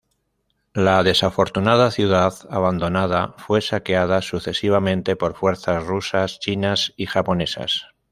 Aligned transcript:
La 0.73 1.03
desafortunada 1.03 1.91
ciudad 1.91 2.33
abandonada 2.49 3.35
fue 3.37 3.61
saqueada, 3.61 4.23
sucesivamente, 4.23 5.15
por 5.15 5.35
fuerzas 5.35 5.85
rusas, 5.85 6.39
chinas 6.39 6.91
y 6.97 7.05
japonesas. 7.05 7.89